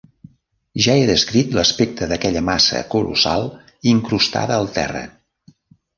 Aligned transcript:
Ja 0.85 0.95
he 1.01 1.03
descrit 1.09 1.51
l'aspecte 1.57 2.09
d'aquella 2.11 2.43
massa 2.47 2.81
colossal 2.95 3.47
incrustada 3.95 4.57
al 4.61 4.71
terra. 4.79 5.05